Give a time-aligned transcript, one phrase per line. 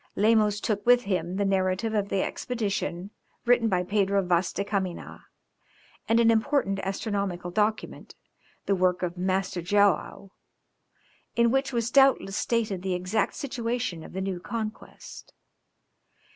[0.15, 3.11] Lemos took with him the narrative of the expedition
[3.45, 5.25] written by Pedro Vaz de Caminha,
[6.09, 8.15] and an important astronomical document,
[8.65, 10.31] the work of Master Joao,
[11.35, 15.33] in which was doubtless stated the exact situation of the new conquest.